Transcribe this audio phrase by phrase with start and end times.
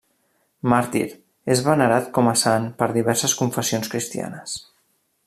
[0.71, 1.03] Màrtir,
[1.57, 4.57] és venerat com a sant per diverses confessions cristianes.